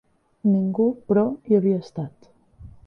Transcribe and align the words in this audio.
Ningú, 0.53 0.87
però, 1.11 1.27
hi 1.51 1.59
havia 1.61 1.85
estat. 1.87 2.31